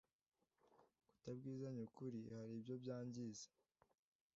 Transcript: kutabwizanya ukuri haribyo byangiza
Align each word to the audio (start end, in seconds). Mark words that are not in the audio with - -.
kutabwizanya 1.11 1.81
ukuri 1.87 2.19
haribyo 2.31 2.73
byangiza 2.83 3.47